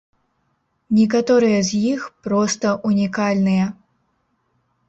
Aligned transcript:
Некаторыя 0.99 1.59
з 1.69 1.81
іх 1.93 2.01
проста 2.29 2.73
ўнікальныя. 2.93 3.65